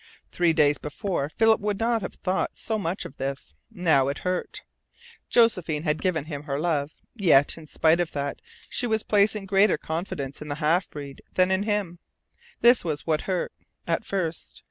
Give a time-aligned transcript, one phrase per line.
[0.31, 3.53] Three days before Philip would not have thought so much of this.
[3.69, 4.63] Now it hurt.
[5.29, 9.77] Josephine had given him her love, yet in spite of that she was placing greater
[9.77, 11.99] confidence in the half breed than in him.
[12.61, 13.53] This was what hurt
[13.85, 14.59] at first.